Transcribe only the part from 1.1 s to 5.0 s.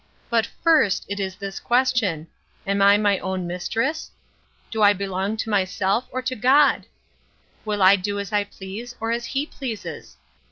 is this question: Am I my own mistress? do I